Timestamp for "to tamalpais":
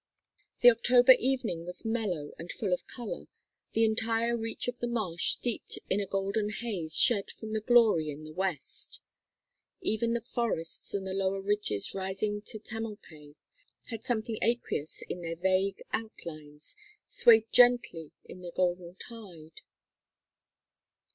12.47-13.35